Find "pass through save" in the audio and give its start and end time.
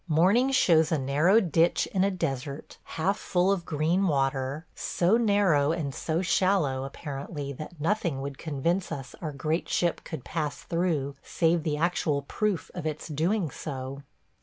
10.25-11.61